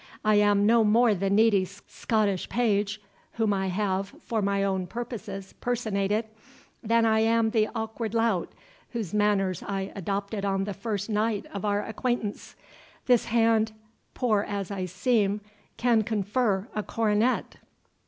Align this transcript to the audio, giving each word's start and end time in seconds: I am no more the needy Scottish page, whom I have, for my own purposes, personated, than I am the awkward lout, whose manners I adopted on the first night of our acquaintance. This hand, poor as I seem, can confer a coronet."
I 0.25 0.33
am 0.37 0.65
no 0.65 0.83
more 0.83 1.13
the 1.13 1.29
needy 1.29 1.63
Scottish 1.63 2.49
page, 2.49 2.99
whom 3.33 3.53
I 3.53 3.67
have, 3.67 4.09
for 4.23 4.41
my 4.41 4.63
own 4.63 4.87
purposes, 4.87 5.53
personated, 5.61 6.25
than 6.81 7.05
I 7.05 7.19
am 7.19 7.51
the 7.51 7.69
awkward 7.75 8.15
lout, 8.15 8.51
whose 8.93 9.13
manners 9.13 9.61
I 9.61 9.91
adopted 9.95 10.43
on 10.43 10.63
the 10.63 10.73
first 10.73 11.07
night 11.07 11.45
of 11.53 11.65
our 11.65 11.83
acquaintance. 11.85 12.55
This 13.05 13.25
hand, 13.25 13.73
poor 14.15 14.41
as 14.41 14.71
I 14.71 14.85
seem, 14.85 15.39
can 15.77 16.01
confer 16.01 16.67
a 16.73 16.81
coronet." 16.81 17.57